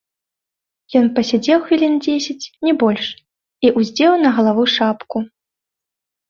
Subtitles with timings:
[0.99, 3.05] Ён пасядзеў хвілін дзесяць, не больш,
[3.67, 5.17] і ўздзеў на галаву шапку.